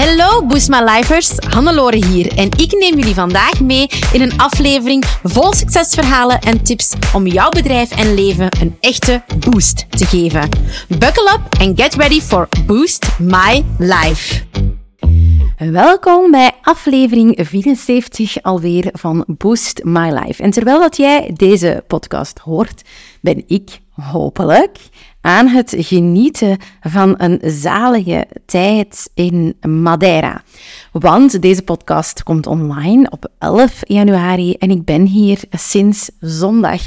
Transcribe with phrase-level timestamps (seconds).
[0.00, 5.04] Hallo Boost My Lifers, Hannelore hier en ik neem jullie vandaag mee in een aflevering
[5.22, 10.48] vol succesverhalen en tips om jouw bedrijf en leven een echte boost te geven.
[10.88, 14.42] Buckle up and get ready for Boost My Life.
[15.56, 20.42] Welkom bij aflevering 74 alweer van Boost My Life.
[20.42, 22.82] En terwijl dat jij deze podcast hoort,
[23.20, 24.78] ben ik hopelijk
[25.20, 30.42] aan het genieten van een zalige tijd in Madeira.
[30.92, 36.82] Want deze podcast komt online op 11 januari en ik ben hier sinds zondag.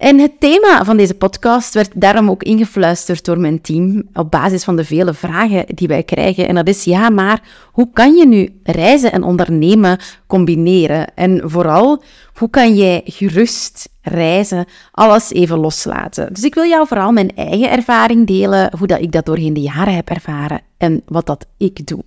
[0.00, 4.64] En het thema van deze podcast werd daarom ook ingefluisterd door mijn team op basis
[4.64, 6.48] van de vele vragen die wij krijgen.
[6.48, 7.42] En dat is ja, maar
[7.72, 11.14] hoe kan je nu reizen en ondernemen combineren?
[11.14, 12.02] En vooral,
[12.34, 16.32] hoe kan jij gerust reizen, alles even loslaten?
[16.32, 19.60] Dus ik wil jou vooral mijn eigen ervaring delen, hoe dat ik dat doorheen de
[19.60, 22.04] jaren heb ervaren en wat dat ik doe.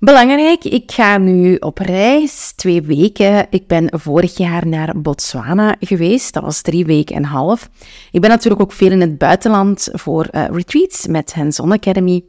[0.00, 3.46] Belangrijk, ik ga nu op reis, twee weken.
[3.50, 7.68] Ik ben vorig jaar naar Botswana geweest, dat was drie weken en een half.
[8.10, 12.24] Ik ben natuurlijk ook veel in het buitenland voor uh, retreats met Hands Academy.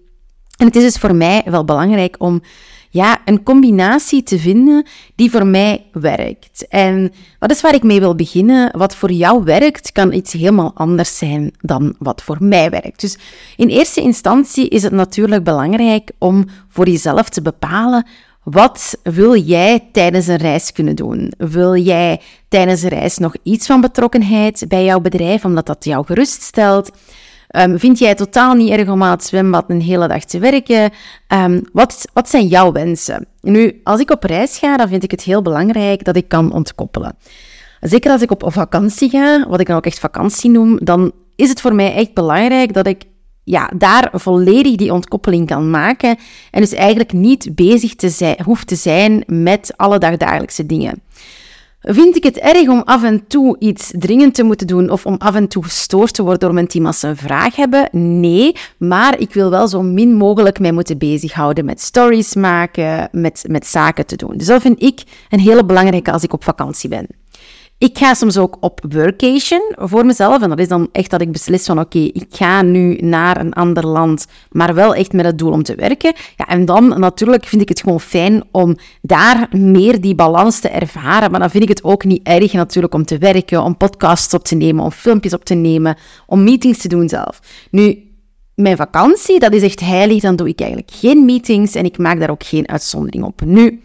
[0.57, 2.41] En het is dus voor mij wel belangrijk om
[2.89, 6.67] ja, een combinatie te vinden die voor mij werkt.
[6.67, 8.77] En wat is waar ik mee wil beginnen?
[8.77, 13.01] Wat voor jou werkt, kan iets helemaal anders zijn dan wat voor mij werkt.
[13.01, 13.17] Dus
[13.55, 18.05] in eerste instantie is het natuurlijk belangrijk om voor jezelf te bepalen
[18.43, 21.33] wat wil jij tijdens een reis kunnen doen?
[21.37, 26.05] Wil jij tijdens een reis nog iets van betrokkenheid bij jouw bedrijf, omdat dat jou
[26.05, 26.91] geruststelt?
[27.57, 30.91] Um, vind jij totaal niet erg om aan het zwembad een hele dag te werken?
[31.27, 33.25] Um, wat, wat zijn jouw wensen?
[33.41, 36.53] Nu, als ik op reis ga, dan vind ik het heel belangrijk dat ik kan
[36.53, 37.15] ontkoppelen.
[37.79, 41.49] Zeker als ik op vakantie ga, wat ik dan ook echt vakantie noem, dan is
[41.49, 43.03] het voor mij echt belangrijk dat ik
[43.43, 46.17] ja, daar volledig die ontkoppeling kan maken
[46.51, 51.01] en dus eigenlijk niet bezig te zijn, hoeft te zijn met alle dagdagelijkse dingen.
[51.81, 55.15] Vind ik het erg om af en toe iets dringend te moeten doen of om
[55.17, 57.89] af en toe gestoord te worden door mijn team als een vraag hebben?
[57.91, 63.43] Nee, maar ik wil wel zo min mogelijk mij moeten bezighouden met stories maken, met,
[63.47, 64.37] met zaken te doen.
[64.37, 67.18] Dus dat vind ik een hele belangrijke als ik op vakantie ben.
[67.79, 70.41] Ik ga soms ook op workation voor mezelf.
[70.41, 73.53] En dat is dan echt dat ik beslis van oké, ik ga nu naar een
[73.53, 76.13] ander land, maar wel echt met het doel om te werken.
[76.35, 80.69] Ja, en dan natuurlijk vind ik het gewoon fijn om daar meer die balans te
[80.69, 81.31] ervaren.
[81.31, 84.43] Maar dan vind ik het ook niet erg natuurlijk om te werken, om podcasts op
[84.43, 87.39] te nemen, om filmpjes op te nemen, om meetings te doen zelf.
[87.71, 88.03] Nu,
[88.55, 90.21] mijn vakantie, dat is echt heilig.
[90.21, 93.41] Dan doe ik eigenlijk geen meetings en ik maak daar ook geen uitzondering op.
[93.45, 93.81] Nu,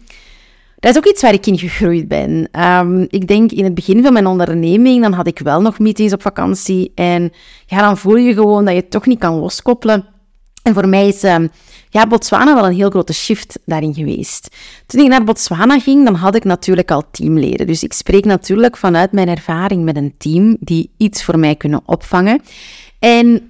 [0.85, 2.49] dat is ook iets waar ik in gegroeid ben.
[2.59, 6.13] Um, ik denk in het begin van mijn onderneming, dan had ik wel nog meetings
[6.13, 6.91] op vakantie.
[6.95, 7.31] En
[7.65, 10.05] ja, dan voel je gewoon dat je het toch niet kan loskoppelen.
[10.63, 11.49] En voor mij is um,
[11.89, 14.55] ja, Botswana wel een heel grote shift daarin geweest.
[14.85, 17.67] Toen ik naar Botswana ging, dan had ik natuurlijk al teamleden.
[17.67, 21.81] Dus ik spreek natuurlijk vanuit mijn ervaring met een team die iets voor mij kunnen
[21.85, 22.41] opvangen.
[22.99, 23.49] En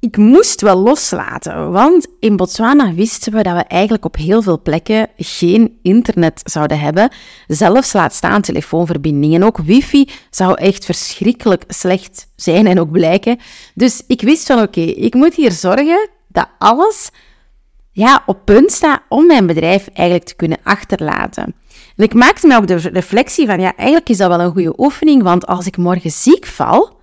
[0.00, 4.62] ik moest wel loslaten, want in Botswana wisten we dat we eigenlijk op heel veel
[4.62, 7.10] plekken geen internet zouden hebben.
[7.46, 9.34] Zelfs laat staan telefoonverbinding.
[9.34, 13.38] En ook wifi zou echt verschrikkelijk slecht zijn en ook blijken.
[13.74, 17.10] Dus ik wist van oké, ik moet hier zorgen dat alles
[17.92, 21.54] ja, op punt staat om mijn bedrijf eigenlijk te kunnen achterlaten.
[21.96, 24.80] En ik maakte me ook de reflectie van ja, eigenlijk is dat wel een goede
[24.80, 26.97] oefening, want als ik morgen ziek val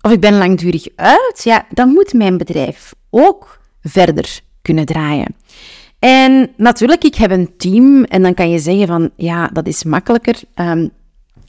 [0.00, 5.34] of ik ben langdurig uit, ja, dan moet mijn bedrijf ook verder kunnen draaien.
[5.98, 9.84] En natuurlijk, ik heb een team en dan kan je zeggen van, ja, dat is
[9.84, 10.40] makkelijker.
[10.54, 10.90] Um,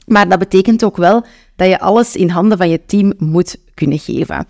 [0.06, 1.24] maar dat betekent ook wel
[1.56, 4.46] dat je alles in handen van je team moet kunnen geven.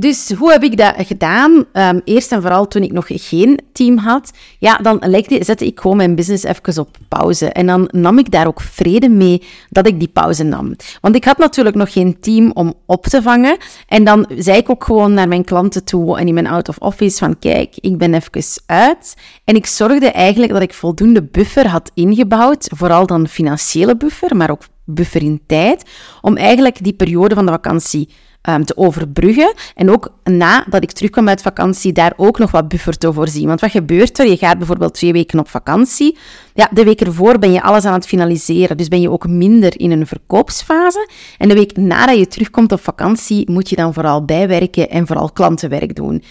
[0.00, 1.64] Dus hoe heb ik dat gedaan?
[1.72, 4.30] Um, eerst en vooral toen ik nog geen team had.
[4.58, 7.46] Ja, dan legde, zette ik gewoon mijn business even op pauze.
[7.46, 10.74] En dan nam ik daar ook vrede mee dat ik die pauze nam.
[11.00, 13.56] Want ik had natuurlijk nog geen team om op te vangen.
[13.88, 16.78] En dan zei ik ook gewoon naar mijn klanten toe en in mijn out of
[16.78, 19.16] office van kijk, ik ben even uit.
[19.44, 22.70] En ik zorgde eigenlijk dat ik voldoende buffer had ingebouwd.
[22.74, 25.84] Vooral dan financiële buffer, maar ook buffer in tijd.
[26.20, 28.08] Om eigenlijk die periode van de vakantie
[28.48, 29.54] um, te overbruggen.
[29.74, 33.46] En ook nadat ik terugkwam uit vakantie, daar ook nog wat buffer te voorzien.
[33.46, 34.26] Want wat gebeurt er?
[34.26, 36.18] Je gaat bijvoorbeeld twee weken op vakantie.
[36.54, 38.76] Ja, de week ervoor ben je alles aan het finaliseren.
[38.76, 41.08] Dus ben je ook minder in een verkoopsfase.
[41.38, 45.30] En de week nadat je terugkomt op vakantie, moet je dan vooral bijwerken en vooral
[45.30, 46.22] klantenwerk doen.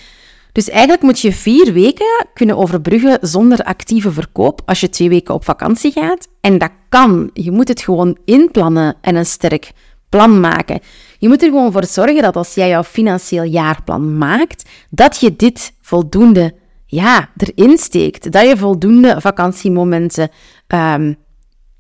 [0.52, 5.34] Dus eigenlijk moet je vier weken kunnen overbruggen zonder actieve verkoop als je twee weken
[5.34, 6.28] op vakantie gaat.
[6.42, 7.30] En dat kan.
[7.34, 9.72] Je moet het gewoon inplannen en een sterk
[10.10, 10.80] plan maken.
[11.18, 15.36] Je moet er gewoon voor zorgen dat als jij jouw financieel jaarplan maakt, dat je
[15.36, 18.32] dit voldoende ja, erin steekt.
[18.32, 20.30] Dat je voldoende vakantiemomenten
[20.68, 21.16] um,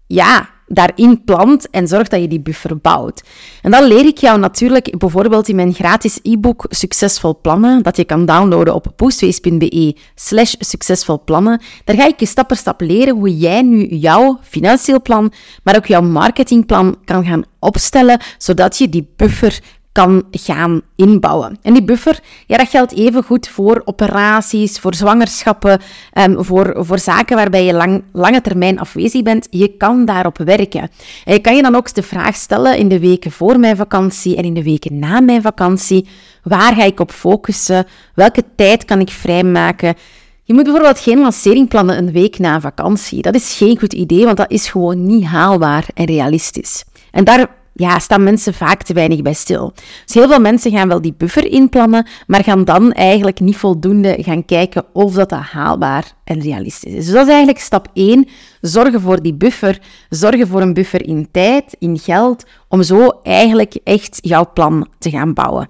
[0.08, 3.24] ja, daarin plant en zorgt dat je die buffer bouwt.
[3.62, 8.04] En dat leer ik jou natuurlijk bijvoorbeeld in mijn gratis e-book Succesvol Plannen, dat je
[8.04, 11.62] kan downloaden op boostways.be slash succesvol plannen.
[11.84, 15.32] Daar ga ik je stap per stap leren hoe jij nu jouw financieel plan,
[15.64, 19.60] maar ook jouw marketingplan kan gaan opstellen, zodat je die buffer
[19.92, 21.58] kan gaan inbouwen.
[21.62, 25.82] En die buffer, ja, dat geldt even goed voor operaties, voor zwangerschappen,
[26.14, 29.48] um, voor, voor zaken waarbij je lang, lange termijn afwezig bent.
[29.50, 30.90] Je kan daarop werken.
[31.26, 34.36] En je kan je dan ook de vraag stellen in de weken voor mijn vakantie
[34.36, 36.08] en in de weken na mijn vakantie,
[36.44, 37.86] waar ga ik op focussen?
[38.16, 39.96] Welke tijd kan ik vrijmaken?
[40.44, 43.22] Je moet bijvoorbeeld geen lancering plannen een week na vakantie.
[43.22, 46.84] Dat is geen goed idee, want dat is gewoon niet haalbaar en realistisch.
[47.12, 49.74] En daar ja, staan mensen vaak te weinig bij stil.
[50.06, 54.18] Dus heel veel mensen gaan wel die buffer inplannen, maar gaan dan eigenlijk niet voldoende
[54.22, 57.06] gaan kijken of dat, dat haalbaar en realistisch is.
[57.06, 58.28] Dus dat is eigenlijk stap 1.
[58.62, 59.80] Zorgen voor die buffer.
[60.10, 65.10] Zorgen voor een buffer in tijd, in geld, om zo eigenlijk echt jouw plan te
[65.10, 65.70] gaan bouwen.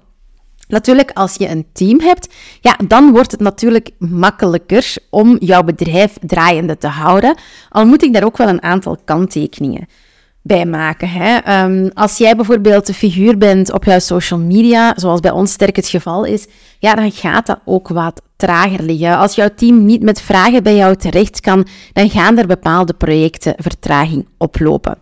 [0.68, 6.18] Natuurlijk, als je een team hebt, ja, dan wordt het natuurlijk makkelijker om jouw bedrijf
[6.22, 7.38] draaiende te houden.
[7.70, 9.88] Al moet ik daar ook wel een aantal kanttekeningen
[10.42, 11.10] bij maken.
[11.10, 11.38] Hè?
[11.38, 15.76] Ehm, als jij bijvoorbeeld de figuur bent op jouw social media, zoals bij ons sterk
[15.76, 16.48] het geval is,
[16.80, 19.18] ja, dan gaat dat ook wat trager liggen.
[19.18, 23.54] Als jouw team niet met vragen bij jou terecht kan, dan gaan er bepaalde projecten
[23.58, 24.98] vertraging oplopen.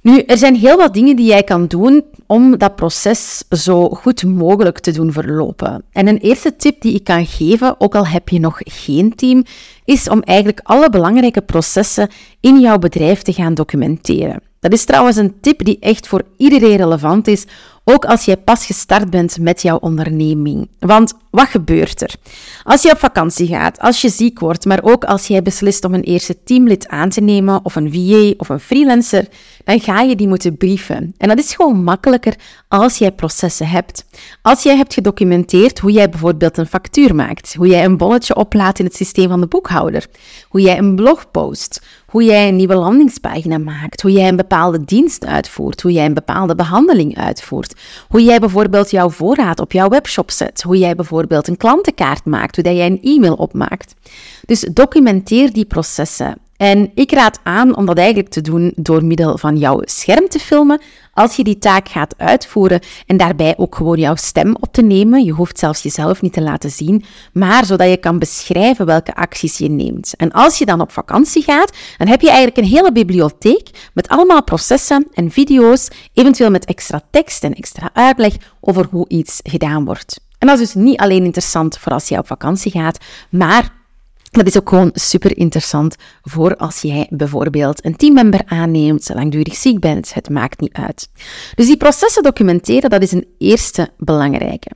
[0.00, 4.24] Nu, er zijn heel wat dingen die jij kan doen om dat proces zo goed
[4.24, 5.84] mogelijk te doen verlopen.
[5.92, 9.44] En een eerste tip die ik kan geven, ook al heb je nog geen team,
[9.84, 12.10] is om eigenlijk alle belangrijke processen
[12.40, 14.40] in jouw bedrijf te gaan documenteren.
[14.60, 17.44] Dat is trouwens een tip die echt voor iedereen relevant is,
[17.84, 20.68] ook als jij pas gestart bent met jouw onderneming.
[20.78, 22.14] Want wat gebeurt er?
[22.62, 25.94] Als je op vakantie gaat, als je ziek wordt, maar ook als jij beslist om
[25.94, 29.26] een eerste teamlid aan te nemen, of een VA of een freelancer,
[29.64, 31.14] dan ga je die moeten brieven.
[31.18, 32.34] En dat is gewoon makkelijker
[32.68, 34.04] als jij processen hebt.
[34.42, 38.78] Als jij hebt gedocumenteerd hoe jij bijvoorbeeld een factuur maakt, hoe jij een bonnetje oplaat
[38.78, 40.06] in het systeem van de boekhouder,
[40.48, 44.84] hoe jij een blog post, hoe jij een nieuwe landingspagina maakt, hoe jij een bepaalde
[44.84, 47.74] dienst uitvoert, hoe jij een bepaalde behandeling uitvoert,
[48.08, 52.56] hoe jij bijvoorbeeld jouw voorraad op jouw webshop zet, hoe jij bijvoorbeeld een klantenkaart maakt,
[52.56, 53.94] hoe jij een e-mail opmaakt.
[54.46, 56.38] Dus documenteer die processen.
[56.56, 60.38] En ik raad aan om dat eigenlijk te doen door middel van jouw scherm te
[60.38, 60.80] filmen
[61.12, 65.24] als je die taak gaat uitvoeren en daarbij ook gewoon jouw stem op te nemen.
[65.24, 69.58] Je hoeft zelfs jezelf niet te laten zien, maar zodat je kan beschrijven welke acties
[69.58, 70.14] je neemt.
[70.16, 74.08] En als je dan op vakantie gaat, dan heb je eigenlijk een hele bibliotheek met
[74.08, 79.84] allemaal processen en video's, eventueel met extra tekst en extra uitleg over hoe iets gedaan
[79.84, 80.20] wordt.
[80.44, 82.98] En dat is dus niet alleen interessant voor als je op vakantie gaat,
[83.30, 83.72] maar
[84.30, 89.80] dat is ook gewoon super interessant voor als jij bijvoorbeeld een teammember aanneemt, langdurig ziek
[89.80, 91.08] bent, het maakt niet uit.
[91.54, 94.70] Dus die processen documenteren, dat is een eerste belangrijke.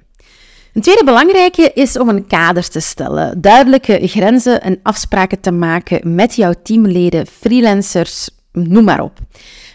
[0.73, 6.15] Een tweede belangrijke is om een kader te stellen, duidelijke grenzen en afspraken te maken
[6.15, 9.19] met jouw teamleden, freelancers, noem maar op.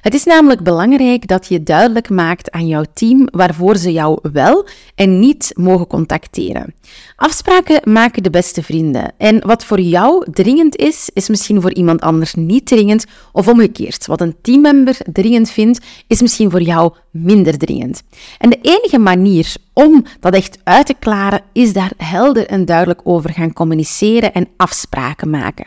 [0.03, 4.67] Het is namelijk belangrijk dat je duidelijk maakt aan jouw team waarvoor ze jou wel
[4.95, 6.73] en niet mogen contacteren.
[7.15, 9.13] Afspraken maken de beste vrienden.
[9.17, 14.05] En wat voor jou dringend is, is misschien voor iemand anders niet dringend of omgekeerd.
[14.05, 18.03] Wat een teammember dringend vindt, is misschien voor jou minder dringend.
[18.37, 23.01] En de enige manier om dat echt uit te klaren, is daar helder en duidelijk
[23.03, 25.65] over gaan communiceren en afspraken maken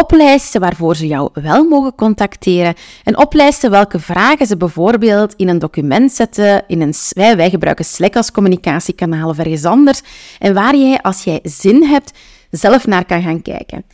[0.00, 2.74] oplijsten waarvoor ze jou wel mogen contacteren
[3.04, 6.64] en oplijsten welke vragen ze bijvoorbeeld in een document zetten.
[6.66, 10.00] In een, wij, wij gebruiken Slack als communicatiekanaal of ergens anders
[10.38, 12.12] en waar jij, als jij zin hebt,
[12.50, 13.84] zelf naar kan gaan kijken.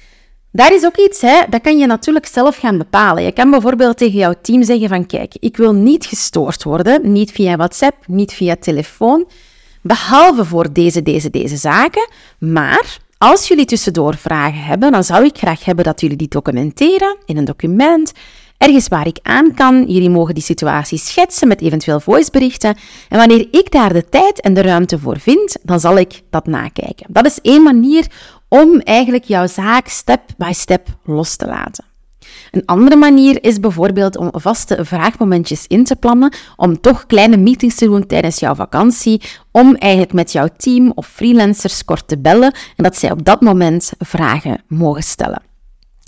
[0.52, 3.22] Daar is ook iets, hè, dat kan je natuurlijk zelf gaan bepalen.
[3.22, 7.32] Je kan bijvoorbeeld tegen jouw team zeggen van kijk, ik wil niet gestoord worden, niet
[7.32, 9.28] via WhatsApp, niet via telefoon,
[9.82, 15.38] behalve voor deze, deze, deze zaken, maar als jullie tussendoor vragen hebben, dan zou ik
[15.38, 18.12] graag hebben dat jullie die documenteren in een document,
[18.56, 19.84] ergens waar ik aan kan.
[19.86, 22.76] Jullie mogen die situatie schetsen met eventueel voiceberichten.
[23.08, 26.46] En wanneer ik daar de tijd en de ruimte voor vind, dan zal ik dat
[26.46, 27.06] nakijken.
[27.08, 28.06] Dat is één manier
[28.48, 31.89] om eigenlijk jouw zaak step by step los te laten.
[32.50, 37.74] Een andere manier is bijvoorbeeld om vaste vraagmomentjes in te plannen, om toch kleine meetings
[37.74, 42.52] te doen tijdens jouw vakantie, om eigenlijk met jouw team of freelancers kort te bellen
[42.76, 45.42] en dat zij op dat moment vragen mogen stellen.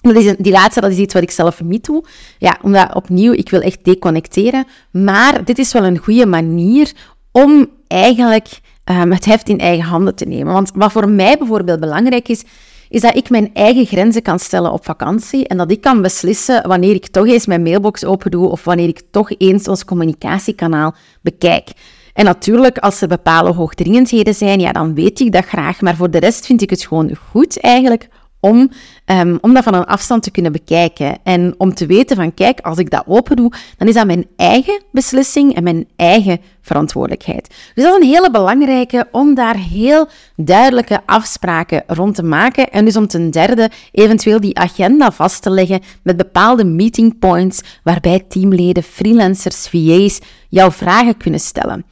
[0.01, 2.05] Dat is die laatste, dat is iets wat ik zelf niet doe.
[2.39, 4.65] Ja, omdat opnieuw, ik wil echt deconnecteren.
[4.91, 6.93] Maar dit is wel een goede manier
[7.33, 10.53] om eigenlijk um, het heft in eigen handen te nemen.
[10.53, 12.45] Want wat voor mij bijvoorbeeld belangrijk is,
[12.93, 16.69] is dat ik mijn eigen grenzen kan stellen op vakantie en dat ik kan beslissen
[16.69, 20.95] wanneer ik toch eens mijn mailbox open doe of wanneer ik toch eens ons communicatiekanaal
[21.21, 21.69] bekijk.
[22.13, 25.81] En natuurlijk, als er bepaalde hoogdringendheden zijn, ja, dan weet ik dat graag.
[25.81, 28.09] Maar voor de rest vind ik het gewoon goed eigenlijk
[28.43, 28.71] om,
[29.07, 31.19] um, om dat van een afstand te kunnen bekijken.
[31.23, 34.27] En om te weten van, kijk, als ik dat open doe, dan is dat mijn
[34.37, 37.49] eigen beslissing en mijn eigen verantwoordelijkheid.
[37.75, 42.71] Dus dat is een hele belangrijke om daar heel duidelijke afspraken rond te maken.
[42.71, 47.63] En dus om ten derde eventueel die agenda vast te leggen met bepaalde meeting points
[47.83, 51.85] waarbij teamleden, freelancers, VA's jouw vragen kunnen stellen.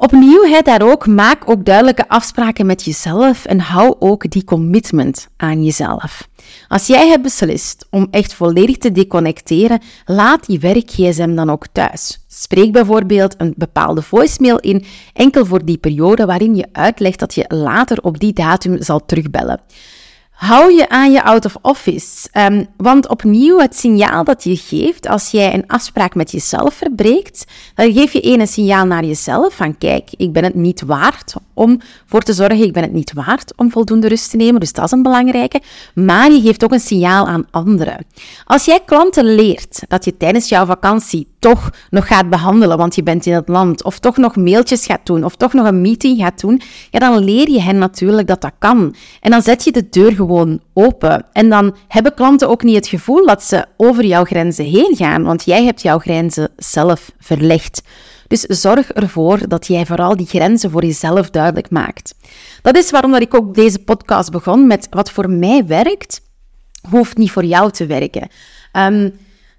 [0.00, 5.64] Opnieuw, daar ook, maak ook duidelijke afspraken met jezelf en hou ook die commitment aan
[5.64, 6.28] jezelf.
[6.68, 12.24] Als jij hebt beslist om echt volledig te deconnecteren, laat die werk-gsm dan ook thuis.
[12.28, 17.44] Spreek bijvoorbeeld een bepaalde voicemail in, enkel voor die periode waarin je uitlegt dat je
[17.48, 19.60] later op die datum zal terugbellen.
[20.38, 22.28] Hou je aan je out of office.
[22.32, 27.44] Um, want opnieuw, het signaal dat je geeft als jij een afspraak met jezelf verbreekt,
[27.74, 31.80] dan geef je een signaal naar jezelf van kijk, ik ben het niet waard om
[32.06, 34.84] voor te zorgen, ik ben het niet waard om voldoende rust te nemen, dus dat
[34.84, 35.60] is een belangrijke.
[35.94, 38.06] Maar je geeft ook een signaal aan anderen.
[38.44, 43.02] Als jij klanten leert dat je tijdens jouw vakantie toch nog gaat behandelen, want je
[43.02, 46.18] bent in het land, of toch nog mailtjes gaat doen, of toch nog een meeting
[46.18, 48.94] gaat doen, ja, dan leer je hen natuurlijk dat dat kan.
[49.20, 50.26] En dan zet je de deur gewoon
[50.72, 51.26] open.
[51.32, 55.22] En dan hebben klanten ook niet het gevoel dat ze over jouw grenzen heen gaan,
[55.22, 57.82] want jij hebt jouw grenzen zelf verlegd.
[58.28, 62.14] Dus zorg ervoor dat jij vooral die grenzen voor jezelf duidelijk maakt.
[62.62, 66.20] Dat is waarom dat ik ook deze podcast begon met wat voor mij werkt,
[66.90, 68.28] hoeft niet voor jou te werken.
[68.72, 69.12] Um,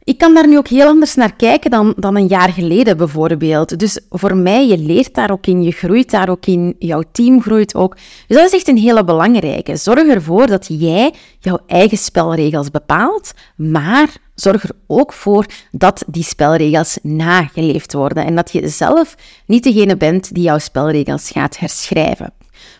[0.09, 3.79] ik kan daar nu ook heel anders naar kijken dan, dan een jaar geleden bijvoorbeeld.
[3.79, 7.41] Dus voor mij, je leert daar ook in, je groeit daar ook in, jouw team
[7.41, 7.95] groeit ook.
[8.27, 9.75] Dus dat is echt een hele belangrijke.
[9.75, 16.23] Zorg ervoor dat jij jouw eigen spelregels bepaalt, maar zorg er ook voor dat die
[16.23, 22.33] spelregels nageleefd worden en dat je zelf niet degene bent die jouw spelregels gaat herschrijven.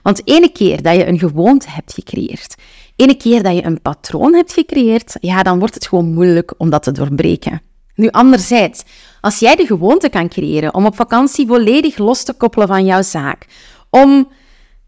[0.03, 2.55] Want ene keer dat je een gewoonte hebt gecreëerd,
[2.99, 6.69] ene keer dat je een patroon hebt gecreëerd, ja, dan wordt het gewoon moeilijk om
[6.69, 7.61] dat te doorbreken.
[7.95, 8.83] Nu, anderzijds,
[9.21, 13.01] als jij de gewoonte kan creëren om op vakantie volledig los te koppelen van jouw
[13.01, 13.45] zaak,
[13.89, 14.27] om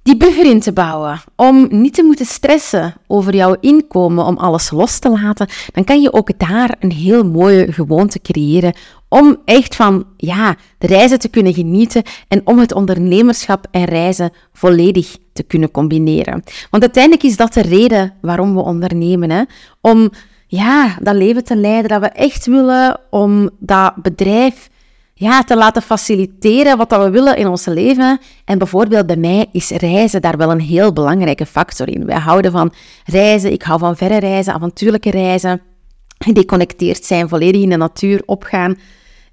[0.04, 4.72] die buffer in te bouwen, om niet te moeten stressen over jouw inkomen, om alles
[4.72, 8.74] los te laten, dan kan je ook daar een heel mooie gewoonte creëren
[9.14, 14.32] om echt van ja, de reizen te kunnen genieten en om het ondernemerschap en reizen
[14.54, 16.44] volledig te kunnen combineren.
[16.70, 19.42] Want uiteindelijk is dat de reden waarom we ondernemen, hè?
[19.82, 20.10] om
[20.48, 24.70] ja, dat leven te leiden dat we echt willen, om dat bedrijf
[25.14, 28.20] ja, te laten faciliteren wat dat we willen in ons leven.
[28.46, 32.06] En bijvoorbeeld bij mij is reizen daar wel een heel belangrijke factor in.
[32.06, 32.74] Wij houden van
[33.06, 35.62] reizen, ik hou van verre reizen, avontuurlijke reizen,
[36.18, 38.78] gedeconnecteerd zijn, volledig in de natuur opgaan.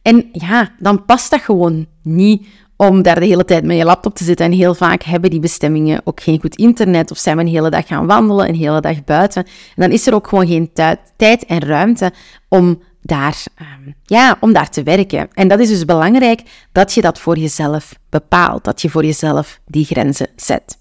[0.03, 4.15] En ja, dan past dat gewoon niet om daar de hele tijd met je laptop
[4.15, 4.47] te zitten.
[4.47, 7.71] En heel vaak hebben die bestemmingen ook geen goed internet of zijn we een hele
[7.71, 9.45] dag gaan wandelen, een hele dag buiten.
[9.45, 10.73] En dan is er ook gewoon geen
[11.17, 12.13] tijd en ruimte
[12.49, 15.29] om daar, um, ja, om daar te werken.
[15.33, 19.61] En dat is dus belangrijk dat je dat voor jezelf bepaalt, dat je voor jezelf
[19.67, 20.79] die grenzen zet.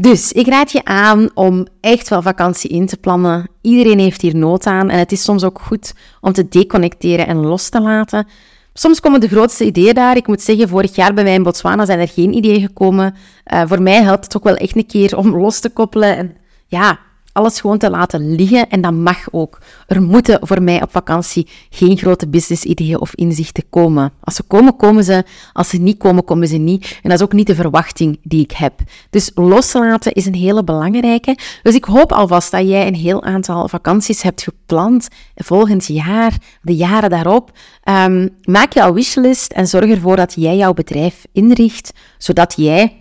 [0.00, 3.48] Dus ik raad je aan om echt wel vakantie in te plannen.
[3.60, 7.36] Iedereen heeft hier nood aan en het is soms ook goed om te deconnecteren en
[7.36, 8.26] los te laten.
[8.72, 10.16] Soms komen de grootste ideeën daar.
[10.16, 13.14] Ik moet zeggen, vorig jaar bij mij in Botswana zijn er geen ideeën gekomen.
[13.54, 16.36] Uh, voor mij helpt het ook wel echt een keer om los te koppelen en
[16.66, 16.98] ja,
[17.40, 18.68] alles gewoon te laten liggen.
[18.68, 19.58] En dat mag ook.
[19.86, 24.12] Er moeten voor mij op vakantie geen grote business-ideeën of inzichten komen.
[24.20, 25.24] Als ze komen, komen ze.
[25.52, 26.98] Als ze niet komen, komen ze niet.
[27.02, 28.80] En dat is ook niet de verwachting die ik heb.
[29.10, 31.36] Dus loslaten is een hele belangrijke.
[31.62, 36.76] Dus ik hoop alvast dat jij een heel aantal vakanties hebt gepland volgend jaar, de
[36.76, 37.50] jaren daarop.
[37.84, 42.99] Um, maak jouw wishlist en zorg ervoor dat jij jouw bedrijf inricht, zodat jij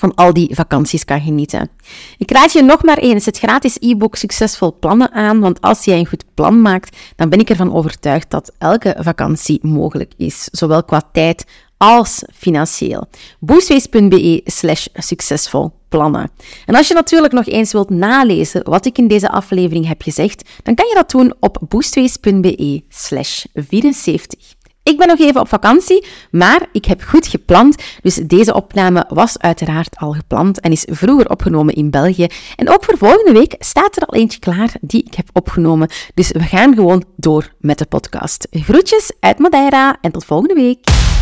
[0.00, 1.70] van al die vakanties kan genieten.
[2.18, 5.98] Ik raad je nog maar eens het gratis e-book Succesvol Plannen aan, want als jij
[5.98, 10.84] een goed plan maakt, dan ben ik ervan overtuigd dat elke vakantie mogelijk is, zowel
[10.84, 11.44] qua tijd
[11.76, 13.08] als financieel.
[13.38, 16.30] boostways.be slash succesvol plannen.
[16.66, 20.48] En als je natuurlijk nog eens wilt nalezen wat ik in deze aflevering heb gezegd,
[20.62, 24.59] dan kan je dat doen op boostways.be slash 74.
[24.90, 27.82] Ik ben nog even op vakantie, maar ik heb goed gepland.
[28.02, 32.26] Dus deze opname was uiteraard al gepland en is vroeger opgenomen in België.
[32.56, 35.88] En ook voor volgende week staat er al eentje klaar die ik heb opgenomen.
[36.14, 38.46] Dus we gaan gewoon door met de podcast.
[38.50, 40.78] Groetjes uit Madeira en tot volgende week.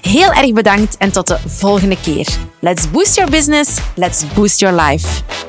[0.00, 2.26] Heel erg bedankt en tot de volgende keer.
[2.60, 5.48] Let's boost your business, let's boost your life.